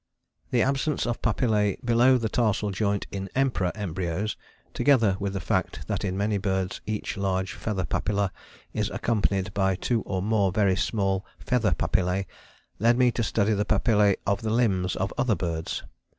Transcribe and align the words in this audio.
"The 0.49 0.63
absence 0.63 1.05
of 1.05 1.21
papillae 1.21 1.77
below 1.85 2.17
the 2.17 2.27
tarsal 2.27 2.71
joint 2.71 3.05
in 3.11 3.29
Emperor 3.35 3.71
embryos, 3.75 4.35
together 4.73 5.15
with 5.19 5.33
the 5.33 5.39
fact 5.39 5.85
that 5.87 6.03
in 6.03 6.17
many 6.17 6.39
birds 6.39 6.81
each 6.87 7.17
large 7.17 7.53
feather 7.53 7.85
papilla 7.85 8.31
is 8.73 8.89
accompanied 8.89 9.53
by 9.53 9.75
two 9.75 10.01
or 10.01 10.23
more 10.23 10.51
very 10.51 10.75
small 10.75 11.23
feather 11.37 11.75
papillae, 11.75 12.25
led 12.79 12.97
me 12.97 13.11
to 13.11 13.21
study 13.21 13.53
the 13.53 13.63
papillae 13.63 14.15
of 14.25 14.41
the 14.41 14.49
limbs 14.49 14.95
of 14.95 15.13
other 15.19 15.35
birds. 15.35 15.83